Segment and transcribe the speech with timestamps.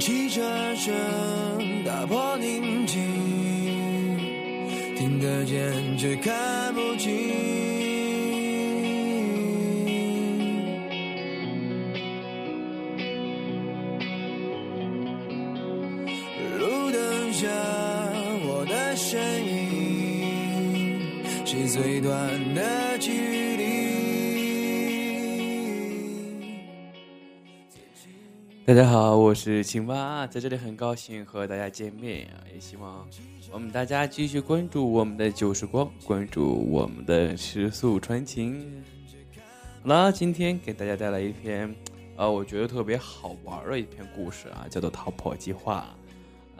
[0.00, 0.40] 汽车
[0.76, 0.94] 声
[1.84, 2.98] 打破宁静，
[4.96, 6.74] 听得见却看
[19.10, 21.00] 身影，
[21.46, 23.64] 是最短的距离。
[28.66, 33.08] 大家好，我是青蛙，在这里很高兴和大家见面啊，也希望
[33.50, 38.84] 我们大家继续关注我们的旧时光，关注我们的时速传情。
[39.84, 41.74] 好了，今天给大家带来一篇，
[42.14, 45.96] 呃，我觉得特别好玩的一篇故事啊，叫做《逃跑计划》。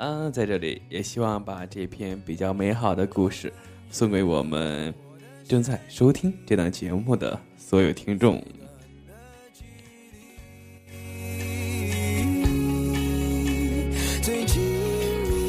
[0.00, 3.52] 嗯，在这里也希望把这篇比较美好的故事
[3.90, 4.94] 送给我们
[5.48, 8.40] 正在收听这档节目的所有听众。
[14.22, 15.48] 最亲密，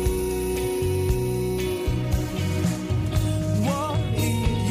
[3.61, 4.19] 我已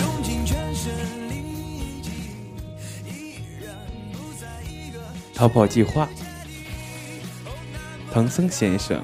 [0.01, 0.93] 用尽全身
[1.29, 2.11] 力气，
[3.07, 3.11] 依
[3.63, 3.77] 然
[4.11, 4.99] 不在一个。
[5.35, 6.09] 逃跑计划，
[8.11, 9.01] 唐僧先生。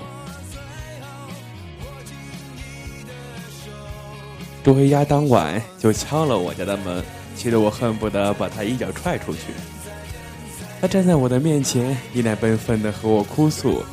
[4.64, 7.04] 周黑鸭当晚就敲了我家的门，
[7.36, 9.40] 气得我恨不得把他一脚踹出去。
[10.80, 13.84] 他站在我的面前，一脸悲愤地和我哭诉，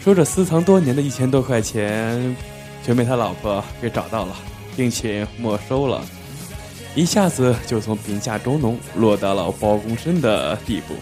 [0.00, 2.36] 说这私藏多年的一千多块钱，
[2.84, 4.36] 全被他老婆给找到了，
[4.76, 6.00] 并且没收了，
[6.94, 10.94] 一下子就从贫下中农落到了包公身的地步。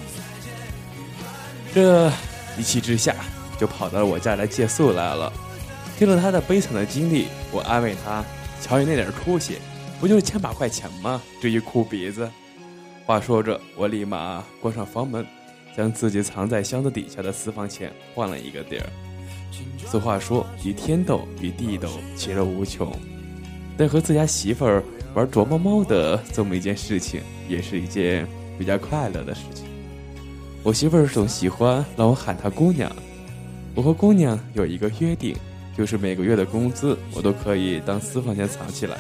[1.75, 2.11] 这
[2.57, 3.15] 一气之下，
[3.59, 5.31] 就跑到我家来借宿来了。
[5.99, 8.25] 听了他的悲惨的经历，我安慰他
[8.61, 9.59] ：“瞧你那点出息，
[10.01, 11.21] 不就是千把块钱吗？
[11.41, 12.31] 至于哭鼻子？”
[13.07, 15.27] 话说着，我立马关上房门，
[15.77, 18.87] 将自己藏在箱子底下的私房钱换了一个地儿。
[19.87, 22.93] 俗话说：“与天斗，与地斗，其乐无穷。”
[23.77, 24.85] 但和自家媳妇儿
[25.15, 28.27] 玩啄猫猫的这么一件事情，也是一件
[28.59, 29.65] 比较快乐的事情。
[30.63, 32.95] 我媳妇儿总喜欢让我喊她姑娘。
[33.75, 35.35] 我和姑娘有一个约定，
[35.77, 38.99] 就是每个月的工资我都可以当私房钱藏起来，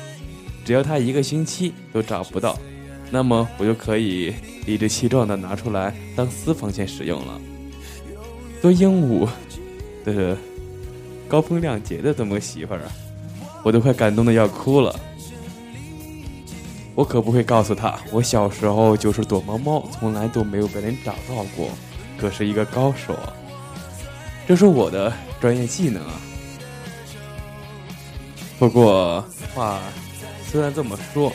[0.64, 2.58] 只要他一个星期都找不到，
[3.10, 4.34] 那么我就可以
[4.66, 7.40] 理直气壮的拿出来当私房钱使用了。
[8.62, 9.28] 多英武
[10.04, 10.36] 的
[11.28, 12.92] 高风亮节的这么个媳妇儿啊，
[13.62, 14.94] 我都快感动的要哭了。
[16.94, 21.70] 我可不会告诉他，我小时候就是躲猫猫，从来都没有被人找到过，
[22.18, 23.32] 可是一个高手啊，
[24.46, 25.10] 这是我的
[25.40, 26.20] 专业技能啊。
[28.60, 29.80] 不过话
[30.46, 31.32] 虽然这么说，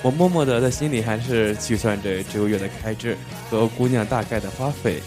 [0.00, 3.18] 我默默的在心里还是计算着这个月的开支
[3.50, 5.02] 和姑娘大概的花费，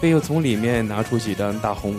[0.00, 1.96] 并又从里面拿出几张大红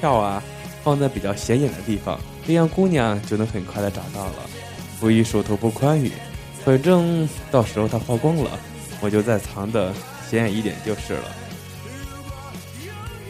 [0.00, 0.42] 票啊，
[0.82, 4.34] 放在比较显眼的地方，这样姑娘就能很快的找到了。
[4.98, 6.10] 不宜手头不宽裕。
[6.64, 8.50] 反正到时候她花光了，
[9.00, 9.94] 我就再藏的
[10.28, 11.24] 显眼一点就是了。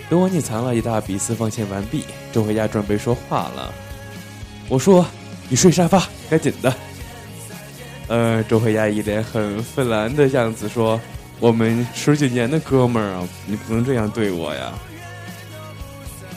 [0.08, 3.74] 等我你藏了一大笔私房钱完毕，周回家准备说话了。
[4.68, 5.04] 我说
[5.48, 6.74] ：“你睡沙发，赶紧的。”
[8.08, 11.00] 呃，周黑鸭一脸很愤然的样子说
[11.40, 14.72] ：“我们十几年的哥们儿啊，你不能这样对我呀。”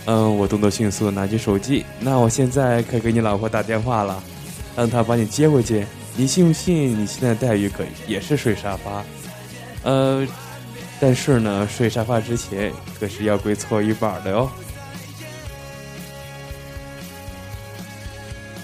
[0.07, 4.21] 嗯，我动作迅速拿起手机，那我现在可以给你老婆打电话了，
[4.75, 5.85] 让她把你接回去。
[6.15, 7.01] 你信不信？
[7.01, 9.03] 你现在待遇可也是睡沙发，
[9.83, 10.25] 呃，
[10.99, 14.49] 但是呢，睡沙发之前可是要跪搓衣板的哟。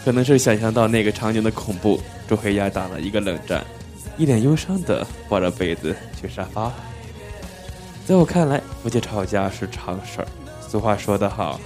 [0.03, 3.63] 可能是想象到那个场景的恐怖，周黑鸭打了一个冷战，
[4.17, 6.71] 一脸忧伤的抱着被子去沙发。
[8.05, 10.27] 在我看来，夫妻吵架是常事儿。
[10.67, 11.59] 俗话说得好。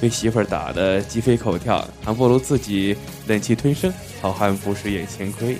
[0.00, 3.92] 被媳妇儿打的鸡飞狗跳，还不如自己忍气吞声。
[4.22, 5.58] 好汉不吃眼前亏。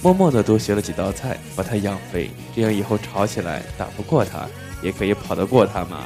[0.00, 4.48] 默默的多学了几道菜，把他养肥，这样以后吵起来打不过他，
[4.82, 6.04] 也可以跑得过他嘛。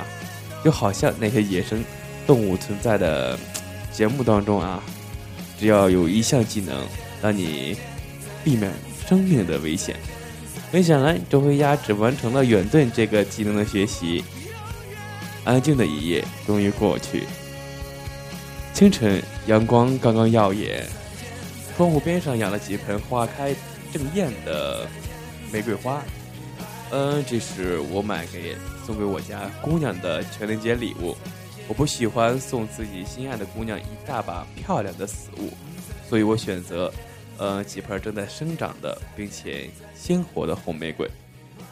[0.65, 1.85] 就好像那些野生
[2.26, 3.38] 动物存在的
[3.97, 4.83] 节目当中啊，
[5.59, 6.87] 只要有一项技能
[7.23, 7.75] 让你
[8.45, 8.71] 避免
[9.09, 9.97] 生命的危险。
[10.71, 14.23] 没想来周黑鸭只完成了远遁这个技能的学习。
[15.45, 17.25] 安静的一夜终于过去。
[18.75, 20.85] 清晨，阳光刚刚耀眼，
[21.75, 23.55] 窗户边上养了几盆花开
[23.95, 24.87] 正艳的
[25.51, 26.03] 玫瑰花。
[26.91, 31.17] 嗯，这是我买给送给我家姑娘的情人节礼物。
[31.69, 35.51] 我不喜欢送自己心爱的姑娘一大把漂亮的死物，
[36.09, 36.93] 所以我选择，
[37.39, 41.11] 呃，几盆正在生长的并且鲜活的红玫瑰。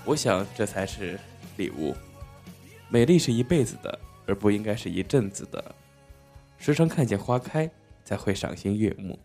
[0.04, 1.18] 我想这才是
[1.56, 1.94] 礼物。
[2.88, 5.74] 美丽是一辈子的，而不应该是一阵子的。
[6.58, 7.70] 时常看见花开，
[8.04, 9.18] 才会赏心悦目。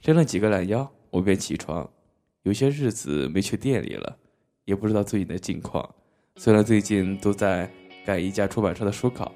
[0.00, 1.88] 伸了几个懒腰，我便起床。
[2.42, 4.16] 有些日子没去店里了，
[4.66, 5.88] 也不知道最近的近况。
[6.36, 7.70] 虽然最近都在
[8.04, 9.30] 赶一家出版社的书稿，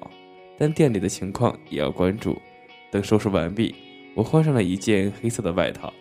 [0.57, 2.37] 但店里的情况也要关注。
[2.91, 3.75] 等收拾完毕，
[4.15, 5.93] 我换上了一件黑色的外套，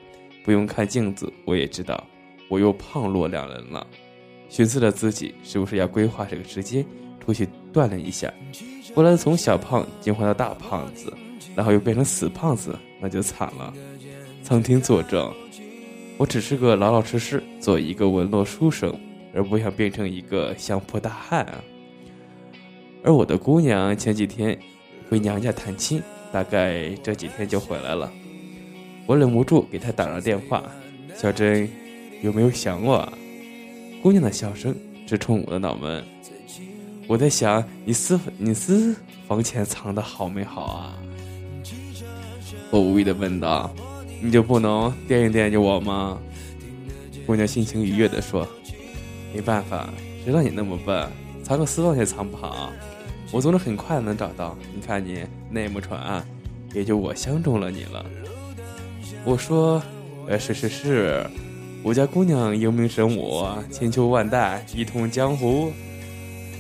[0.45, 2.03] 不用看镜子，我也知道
[2.49, 3.87] 我又胖若两人了。
[4.49, 6.85] 寻思着自己是不是要规划这个时间
[7.25, 8.33] 出去锻炼一下，
[8.95, 11.13] 不然从小胖进化到大胖子，
[11.55, 13.73] 然后又变成死胖子，那就惨了。
[14.43, 15.33] 苍天作证，
[16.17, 18.93] 我只是个老老实实做一个文弱书生。
[19.35, 21.63] 而不想变成一个相扑大汉啊！
[23.07, 24.59] 而我的姑娘前几天
[25.09, 28.13] 回娘家探亲，大概这几天就回来了。
[29.07, 30.65] 我忍不住给她打了电话
[31.15, 31.71] ：“小珍，
[32.21, 33.09] 有没有想我？”
[34.03, 34.75] 姑娘的笑声
[35.07, 36.05] 直冲我的脑门。
[37.07, 38.97] 我在想，你私你私
[39.29, 40.99] 房钱藏的好没好啊？
[42.73, 43.73] 我无意的问道
[44.21, 46.21] ：“你就不能惦记惦记我吗？”
[47.25, 48.45] 姑娘心情愉悦的说。
[49.33, 49.89] 没办法，
[50.25, 51.09] 谁让你那么笨，
[51.45, 52.73] 藏个私房钱藏不好。
[53.33, 54.57] 我总是很快能找到。
[54.75, 55.99] 你看你那么蠢，
[56.73, 58.05] 也就我相中了你了。
[59.25, 59.83] 我说，
[60.29, 61.27] 呃，是是是，
[61.83, 65.73] 我家姑娘英明神武，千秋万代，一统江湖。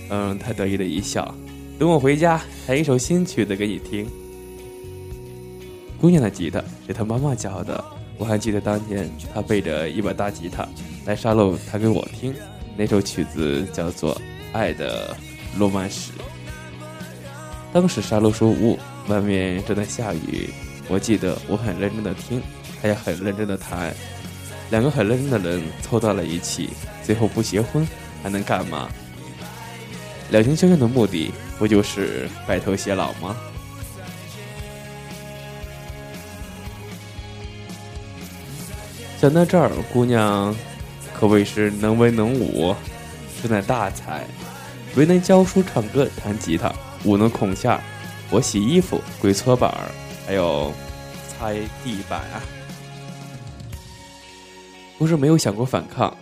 [0.09, 1.35] 嗯，他得意的一笑。
[1.79, 4.07] 等我回家弹一首新曲子给你听。
[6.01, 7.85] 姑娘的吉他是她妈妈教的，
[8.19, 10.67] 我还记得当年她背着一把大吉他
[11.05, 12.35] 来沙漏弹给我听。
[12.77, 14.15] 那首曲子叫做
[14.53, 15.17] 《爱的
[15.59, 16.13] 罗曼史》。
[17.77, 20.49] 当时沙漏说雾，外面正在下雨。
[20.89, 22.41] 我记得我很认真的听，
[22.81, 23.95] 他也很认真的弹，
[24.71, 26.71] 两个很认真的人凑到了一起，
[27.03, 27.87] 最后不结婚
[28.23, 28.89] 还能干嘛？
[30.31, 33.37] 两情相悦的目的不就是白头偕老吗？
[39.21, 40.57] 想到这儿，姑娘。
[41.13, 42.75] 可谓是能文能武，
[43.43, 44.25] 实乃大才。
[44.95, 46.73] 唯能教书、唱歌、弹吉他，
[47.07, 47.81] 武能孔下。
[48.29, 49.89] 我洗衣服、跪搓板儿，
[50.27, 50.73] 还有
[51.29, 52.43] 擦地板啊。
[54.99, 56.15] 不是没有想过反抗，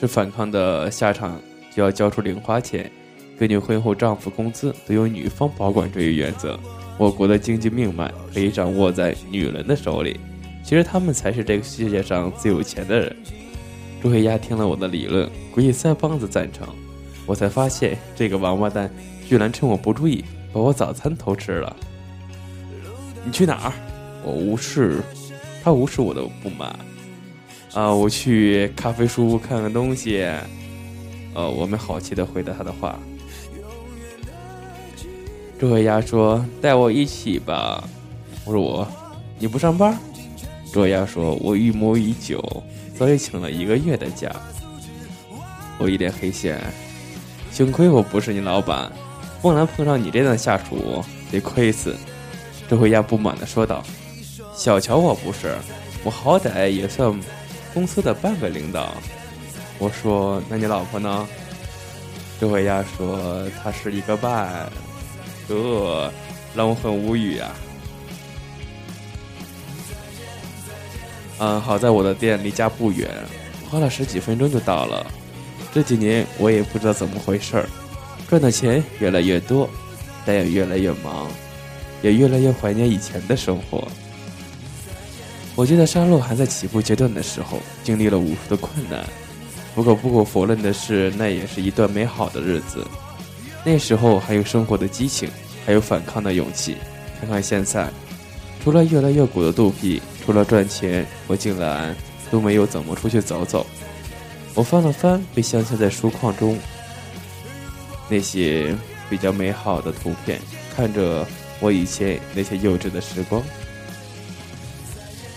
[0.00, 1.38] 是反抗的下场
[1.76, 2.90] 就要交出零花钱。
[3.38, 6.58] 根据婚后丈夫工资都由女方保管这一原则，
[6.96, 10.18] 我国的经济命脉可以掌握在女人的手里。
[10.64, 13.16] 其实他们才是这个世界上最有钱的人。
[14.00, 16.66] 朱黑鸭听了我的理论，鼓起腮帮子赞成。
[17.26, 18.90] 我才发现，这个王八蛋
[19.32, 21.74] 居然趁我不注意，把我早餐偷吃了。
[23.24, 23.72] 你去哪儿？
[24.22, 25.00] 我无视，
[25.64, 26.78] 他无视我的不满。
[27.72, 30.22] 啊，我去咖啡书屋看看东西。
[31.32, 32.98] 呃，我们好奇的回答他的话。
[35.58, 37.82] 周黑鸭说：“带我一起吧。”
[38.44, 38.86] 我说：“我，
[39.38, 39.96] 你不上班？”
[40.74, 42.62] 周黑鸭说：“我预谋已久。”
[42.98, 44.30] 早已请了一个月的假，
[45.78, 46.60] 我一脸黑线，
[47.50, 48.92] 幸亏我不是你老板，
[49.42, 51.96] 不然碰上你这样的下属得亏死。
[52.70, 53.82] 周慧亚不满的说道
[54.56, 55.54] ：“小瞧我不是，
[56.04, 57.12] 我好歹也算
[57.74, 58.94] 公司的半个领导。”
[59.78, 61.28] 我说：“那你老婆呢？”
[62.40, 64.70] 周慧亚说：“她是一个半。”
[65.48, 66.10] 这
[66.54, 67.50] 让我很无语啊。
[71.40, 73.10] 嗯，好在我的店离家不远，
[73.68, 75.04] 花了十几分钟就到了。
[75.74, 77.68] 这几年我也不知道怎么回事儿，
[78.32, 79.68] 赚的钱越来越多，
[80.24, 81.28] 但也越来越忙，
[82.00, 83.86] 也越来越怀念以前的生活。
[85.54, 89.04] 我记得沙漏还在起步阶段的时候，经历了无数的困难。
[89.74, 92.86] 不过不可否认的是，那也是一段美好的日子。
[93.66, 95.28] 那时候还有生活的激情，
[95.66, 96.78] 还有反抗的勇气。
[97.20, 97.86] 看看现在。
[98.64, 101.94] 除了越来越鼓的肚皮，除了赚钱，我竟然
[102.30, 103.66] 都没有怎么出去走走。
[104.54, 106.58] 我翻了翻被镶嵌在书框中
[108.12, 108.76] 那些
[109.08, 110.38] 比较美好的图片，
[110.76, 111.26] 看着
[111.60, 113.42] 我以前那些幼稚的时光，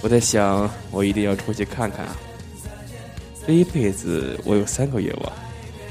[0.02, 2.18] 我在想，我一定要出去看看啊！
[3.48, 5.32] 这一辈子我有三个愿望，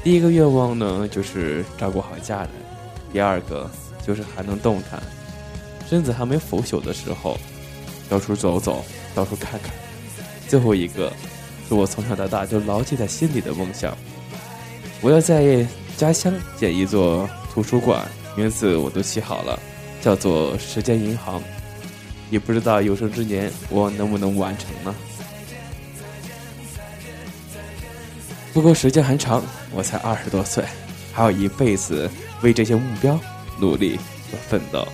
[0.03, 2.49] 第一个愿望呢就是照顾好家人，
[3.11, 3.67] 第二个
[4.05, 5.01] 就是还能动弹。
[5.89, 7.35] 身子还没腐朽的时候，
[8.07, 9.71] 到处走走，到处看看。
[10.47, 11.11] 最后一个，
[11.67, 13.97] 是我从小到大就牢记在心里的梦想。
[15.01, 15.65] 我要在
[15.97, 19.57] 家乡建一座图书馆，名字我都起好了，
[20.01, 21.41] 叫做时间银行，
[22.29, 24.93] 也不知道有生之年我能不能完成呢？
[28.53, 30.63] 不过时间还长，我才二十多岁，
[31.13, 32.09] 还有一辈子
[32.41, 33.19] 为这些目标
[33.59, 33.97] 努力
[34.31, 34.85] 和奋斗。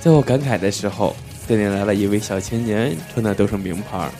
[0.00, 1.14] 在我感慨的时候，
[1.46, 4.10] 店里来了一位小青年，穿的都是名牌。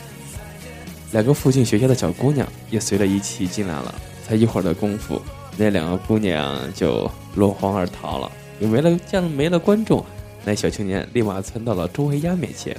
[1.11, 3.95] 两个附近学校的小姑娘也随着一起进来了。
[4.23, 5.21] 才一会儿的功夫，
[5.55, 8.31] 那两个姑娘就落荒而逃了。
[8.59, 10.03] 也没了，见没了观众，
[10.43, 12.75] 那小青年立马窜到了周黑鸭面前。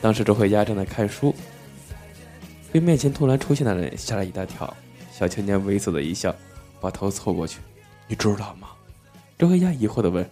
[0.00, 1.34] 当时周黑鸭正在看书，
[2.72, 4.74] 被面前突然出现的人吓了一大跳。
[5.12, 6.34] 小青年猥琐的一笑，
[6.80, 7.58] 把头凑过去
[8.08, 8.68] ：“你知道吗？”
[9.38, 10.24] 周黑鸭疑惑的问：“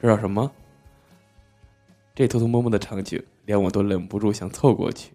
[0.00, 0.50] 知道什么？”
[2.16, 5.10] 这偷偷摸摸的场景，连我都忍不住想凑过去。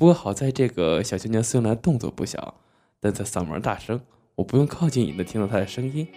[0.00, 2.54] 不过好在这个小青年虽然动作不小，
[3.00, 4.00] 但他嗓门大声，
[4.34, 6.08] 我不用靠近也能听到他的声音。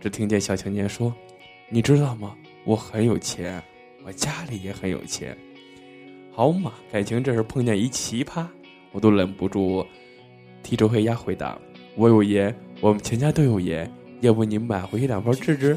[0.00, 1.14] 只听见小青年说
[1.68, 2.34] ：“你知道吗？
[2.64, 3.62] 我很有钱，
[4.06, 5.36] 我家里也很有钱。”
[6.32, 8.46] 好嘛，感情这是碰见一奇葩，
[8.90, 9.84] 我都忍不住
[10.62, 11.58] 替周黑鸭回答
[11.96, 15.76] ：“我有盐，我们全家都有盐，要不你买回去两包治治？”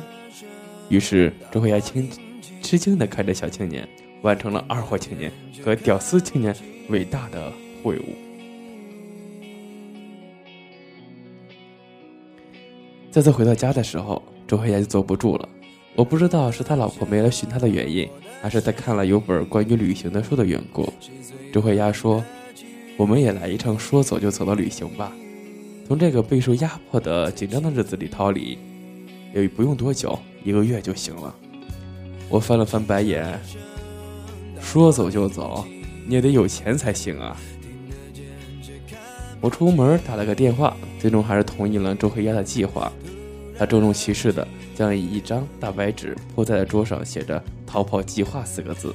[0.87, 2.09] 于是周黑鸭轻。
[2.61, 3.85] 吃惊的看着小青年，
[4.23, 5.31] 完成了二货青年
[5.63, 6.53] 和屌丝青年
[6.89, 7.53] 伟大的
[7.83, 8.03] 会晤。
[13.11, 15.47] 再次回到家的时候，周黑鸭就坐不住了。
[15.95, 18.09] 我不知道是他老婆没来寻他的原因，
[18.41, 20.91] 还是他看了有本关于旅行的书的缘故。
[21.53, 22.23] 周黑鸭说
[22.97, 25.11] ：“我们也来一场说走就走的旅行吧，
[25.87, 28.57] 从这个备受压迫的紧张的日子里逃离，
[29.35, 31.35] 也不用多久，一个月就行了。”
[32.29, 33.39] 我翻了翻白眼，
[34.73, 35.63] 说走就走，
[36.07, 37.37] 你也得有钱才行啊！
[39.39, 42.91] 我出门打了个电话，最终还是同意了周黑鸭的计划。
[43.55, 48.91] 他郑重其事的将一张大白纸铺在了桌上，写着“逃跑计划”四个字。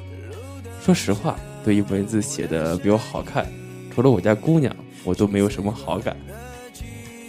[0.82, 3.46] 说实话，对于文字写的比我好看，
[3.94, 6.16] 除了我家姑娘，我都没有什么好感。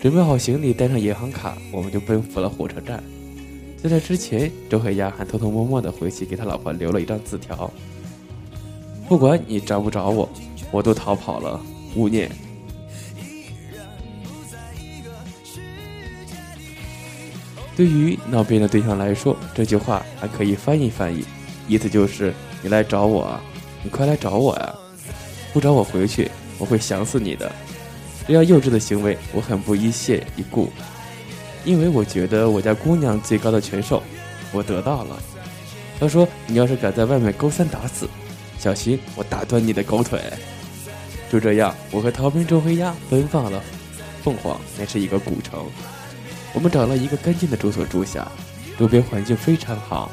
[0.02, 3.04] 准备好行李，带上银行卡，我们就奔赴了火车站。
[3.78, 7.72] 在这之前，周黑鸭还偷偷摸摸的回去给他老婆留了一张字条
[9.10, 10.30] ：“不管你找不找我，
[10.70, 11.60] 我都逃跑了。”
[11.98, 12.30] 勿念。
[17.76, 21.26] 对于闹别扭的对象来说，这句话还可以翻译翻译，
[21.68, 23.42] 意思就是“你来找我啊，
[23.82, 24.76] 你快来找我呀！
[25.52, 27.52] 不找我回去，我会想死你的。”
[28.28, 30.72] 这样幼稚的行为，我很不一屑一顾。
[31.66, 34.04] 因为我觉得我家姑娘最高的权授，
[34.52, 35.18] 我得到了。
[36.00, 38.08] 他说：“你要是敢在外面勾三搭四，
[38.60, 40.22] 小心我打断你的狗腿。”
[41.32, 43.64] 就这样，我和逃兵周黑鸭奔放了
[44.24, 45.64] 凤凰，那是一个古城。
[46.54, 48.28] 我们找了一个干净的住所住下，
[48.80, 50.12] 周边环境非常好，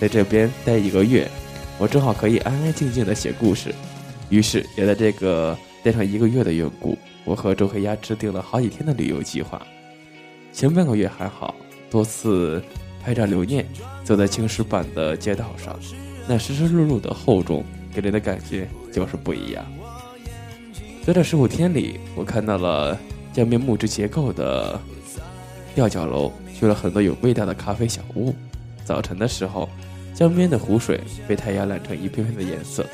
[0.00, 1.30] 在这边待一个月，
[1.78, 3.72] 我正好可以安安静静的写故事。
[4.28, 9.64] 于是，也在这个待上一个月的缘故，我和周黑鸭制定了好几天的旅游计划。
[10.52, 11.54] 前半个月还好，
[11.88, 12.60] 多次
[13.04, 13.64] 拍照留念，
[14.02, 15.78] 走在青石板的街道上，
[16.26, 17.64] 那湿湿漉漉的厚重
[17.96, 19.64] 给人的感觉就是不一样。
[21.02, 22.98] 在这十五天里，我看到了
[23.32, 24.78] 江边木质结构的
[25.74, 28.34] 吊脚楼，去了很多有味道的咖啡小屋。
[28.84, 29.66] 早晨的时候，
[30.14, 32.84] 江边的湖水被太阳染成一片片的颜色；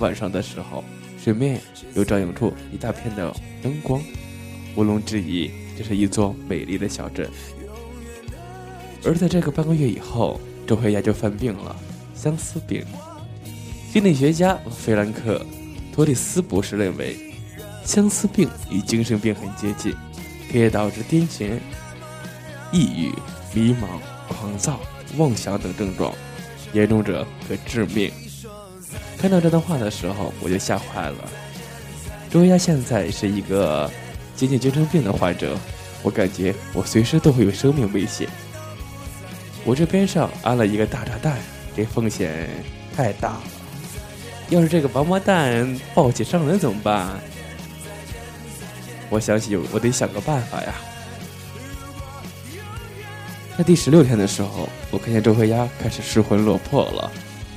[0.00, 0.84] 晚上的时候，
[1.18, 1.58] 水面
[1.94, 4.02] 又照映出一大片的灯光。
[4.76, 5.50] 毋庸置疑。
[5.74, 7.26] 这是一座美丽的小镇，
[9.06, 11.74] 而在这个半个月以后，周黑鸭就犯病了——
[12.14, 12.84] 相思病。
[13.92, 15.44] 心理学家费兰克·
[15.94, 17.14] 托里斯博士认为，
[17.84, 19.94] 相思病与精神病很接近，
[20.50, 21.58] 可以导致癫痫、
[22.72, 23.12] 抑郁、
[23.52, 24.80] 迷茫、狂躁、
[25.18, 26.10] 妄想等症状，
[26.72, 28.10] 严重者可致命。
[29.18, 31.28] 看到这段话的时候，我就吓坏了。
[32.30, 33.90] 周黑鸭现在是一个。
[34.34, 35.54] 接近精神病的患者，
[36.02, 38.26] 我感觉我随时都会有生命危险。
[39.66, 41.38] 我这边上安了一个大炸弹，
[41.76, 42.48] 这风险
[42.96, 43.42] 太大了。
[44.52, 47.18] 要是这个王八蛋暴起伤人怎么办？
[49.08, 50.74] 我想起我得想个办法呀。
[53.56, 57.10] 在第十六天的时候，我看见周黑鸭开始失魂落魄了，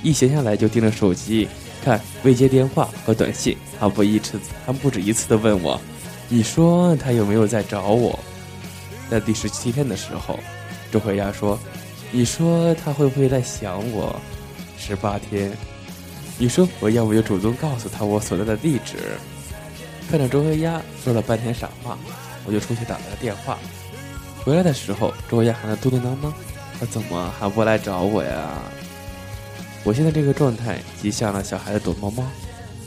[0.03, 1.49] 一闲下来就盯着手机
[1.83, 5.79] 看未接电话和短信，还不一次，还不止一次的问我。
[6.29, 8.17] 你说他有没有在找我？
[9.09, 10.39] 在第十七天的时候，
[10.91, 11.59] 周黑鸭说
[12.11, 14.17] ：“你说他会不会在想我？”
[14.79, 15.51] 十八天，
[16.37, 18.97] 你说我要不要主动告诉他我所在的地址？
[20.09, 21.97] 看着周黑鸭说了半天傻话，
[22.45, 23.57] 我就出去打了个电话。
[24.43, 26.31] 回来的时候，周黑鸭还在嘟嘟囔囔
[26.79, 28.49] ：“他怎么还不来找我呀？
[29.83, 32.23] 我现在这个状态极像了小孩子躲猫猫，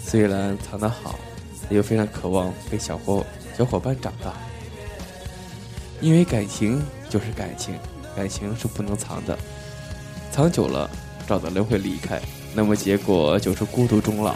[0.04, 1.18] 虽然藏得好，
[1.70, 3.24] 又非常渴望被小伙
[3.56, 4.32] 小伙伴找到。
[6.00, 7.74] 因为感情就是感情，
[8.14, 9.36] 感情是不能藏的，
[10.30, 10.88] 藏久了
[11.26, 12.20] 找的人会离开，
[12.58, 14.34] 那么结果就是孤独终老。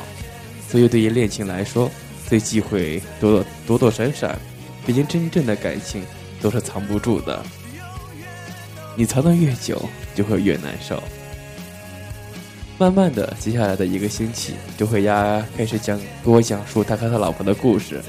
[0.68, 1.90] 所以对于恋情来说，
[2.28, 4.38] 最忌讳躲躲躲躲闪闪，
[4.86, 6.04] 毕竟真正的感情
[6.40, 7.42] 都是藏不住的。
[8.96, 11.02] 你藏得越久，就会越难受。
[12.78, 18.00] 慢慢的，接下来的一个星期，周慧丫开始讲给我讲述他和他老婆的故事，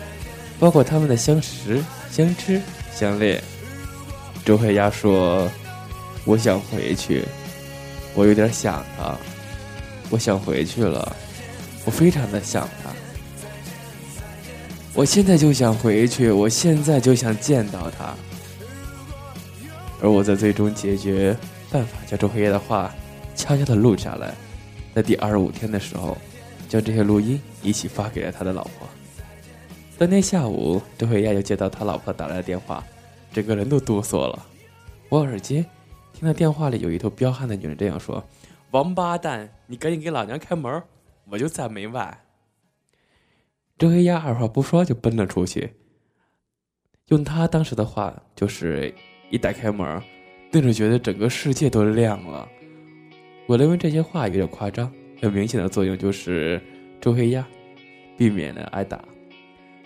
[0.60, 2.62] 包括他们的相识、相知、
[2.94, 3.42] 相恋。
[4.46, 5.50] 周慧丫说
[6.24, 7.24] ：“我想回去，
[8.14, 9.18] 我有点想他，
[10.14, 11.16] 我想回去了，
[11.86, 12.92] 我非常的想他，
[14.94, 18.14] 我现在就想回去，我现在就想见到他。”
[20.00, 21.36] 而我在最终解决
[21.72, 22.94] 办法，将周黑夜的话
[23.36, 24.36] 悄悄的录下来，
[24.94, 26.16] 在第二十五天的时候，
[26.70, 28.88] 将这些录音一起发给了他的老婆。
[29.98, 32.84] 当天下午，周黑夜又接到他老婆打来的电话，
[33.34, 34.46] 整个人都哆嗦了。
[35.10, 35.66] 我耳机
[36.14, 38.24] 听到电话里有一头彪悍的女人这样说
[38.74, 40.82] ：“王八蛋，你赶紧给老娘开门，
[41.30, 42.26] 我就在门外。”
[43.78, 45.74] 周黑鸭二话不说就奔了出去。
[47.08, 48.94] 用他当时的话就是。
[49.30, 50.00] 一打开门，
[50.52, 52.48] 顿时觉得整个世界都亮了。
[53.48, 56.62] 我认为这些话有点夸张，很明显的作用就是
[57.02, 57.44] 周黑鸭
[58.16, 59.04] 避免了挨打。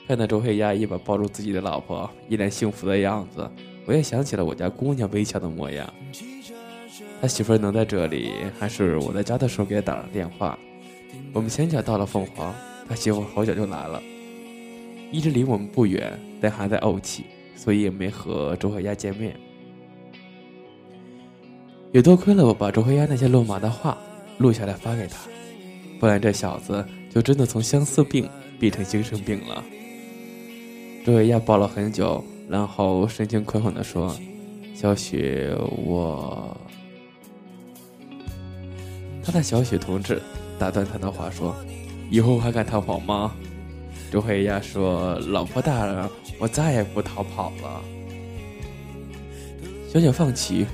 [0.06, 3.50] 看到周黑鸭一把抱住自己的老婆，一脸幸福的样子，
[3.86, 5.94] 我也想起了我家姑娘微笑的模样。
[7.22, 10.58] 他媳妇儿能在这里，还是我在家的时候给他打了电话。
[11.34, 12.54] 我们前脚到了凤凰，
[12.88, 14.02] 他媳妇后脚就来了，
[15.12, 17.26] 一直离我们不远，但还在怄气。
[17.56, 19.36] 所以也没和周慧丫见面，
[21.92, 23.98] 也多亏了我把周慧丫那些落马的话
[24.38, 25.18] 录下来发给他，
[26.00, 29.64] 不然这小子就真的从相思病变成精神病了。
[31.04, 34.16] 周慧丫抱了很久，然后神情困惑的说
[34.76, 35.52] ：“小雪，
[35.84, 36.56] 我……”
[39.28, 40.22] 他的小雪同志
[40.58, 41.54] 打断他的话说
[42.10, 43.34] ：“以后还敢逃跑吗？”
[44.10, 46.10] 周黑鸭说：“老婆大人，
[46.40, 47.82] 我再也不逃跑了。”
[49.92, 50.66] 小小放弃，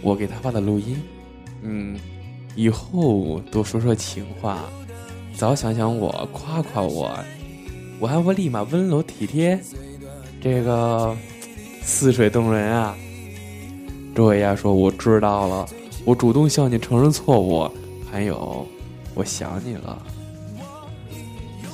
[0.00, 0.96] 我给他发的录音。
[1.62, 1.98] 嗯，
[2.54, 4.60] 以后多说说情话，
[5.36, 7.18] 早想想我，夸夸我，
[7.98, 9.58] 我还会立马温柔体贴，
[10.40, 11.16] 这个
[11.82, 12.96] 似水动人啊。
[14.14, 15.68] 周黑鸭说：“我知道了，
[16.04, 17.68] 我主动向你承认错误，
[18.10, 18.66] 还有，
[19.14, 20.00] 我想你了。”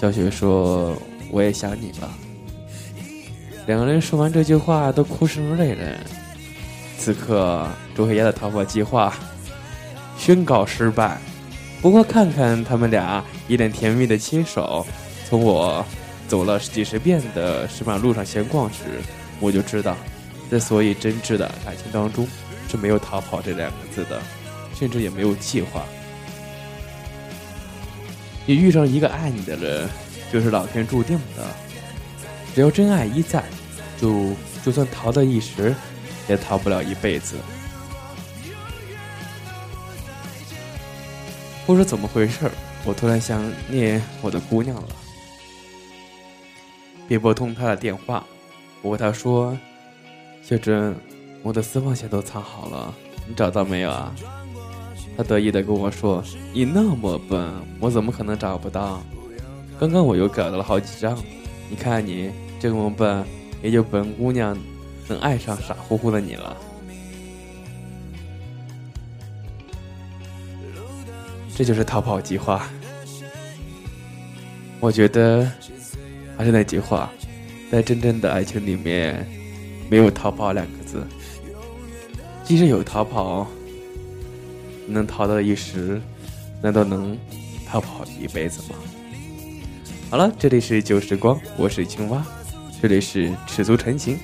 [0.01, 0.97] 小雪说
[1.31, 2.11] ：“我也想你了。”
[3.67, 5.99] 两个人说完这句话，都哭成泪人。
[6.99, 9.15] 此刻，周黑鸭的逃跑计划
[10.19, 11.19] 宣告失败。
[11.81, 14.87] 不过，看看他们俩一脸甜蜜的牵手，
[15.29, 15.85] 从我
[16.29, 19.01] 走了几十遍的石板路上闲逛时，
[19.41, 19.97] 我就知道，
[20.51, 22.27] 在所以真挚的感情当中
[22.69, 24.21] 是没有逃跑这两个字的，
[24.75, 25.83] 甚至也没有计划。
[28.47, 29.89] 你遇上一个爱你的人，
[30.33, 31.47] 就是老天注定的。
[32.55, 33.43] 只要真爱一在，
[34.01, 34.31] 就
[34.65, 35.75] 就算逃得一时，
[36.29, 37.37] 也逃不了一辈子。
[41.67, 42.51] 不知怎么回事
[42.85, 44.89] 我突然想念我的姑娘了。
[47.09, 48.23] 便拨通她的电话，
[48.83, 49.59] 我和她说
[50.45, 50.95] ：“小珍，
[51.43, 52.95] 我的私房钱都藏好了，
[53.27, 54.15] 你找到没有啊？”
[55.17, 56.23] 他得意的跟我说
[56.53, 57.49] ：“你那么笨，
[57.79, 59.01] 我怎么可能找不到？
[59.79, 61.17] 刚刚我又搞到了好几张，
[61.71, 63.25] 你看你这么笨，
[63.63, 64.59] 也就本姑娘
[65.07, 66.57] 能爱上傻乎乎的你了。”
[71.57, 72.69] 这就是逃跑计划。
[74.81, 75.49] 我觉得
[76.37, 77.09] 还是那句话，
[77.71, 79.25] 在真正的爱情里面，
[79.89, 81.07] 没有逃跑两个字。
[82.43, 83.47] 即使有逃跑。
[84.87, 86.01] 能逃到一时，
[86.63, 87.19] 难道能
[87.67, 88.79] 逃跑一辈子吗？
[90.11, 92.25] 好了，这里是旧时光，我是青蛙，
[92.81, 94.19] 这里是尺足成形。